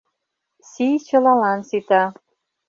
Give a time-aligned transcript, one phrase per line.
[0.69, 2.03] Сий чылалан сита.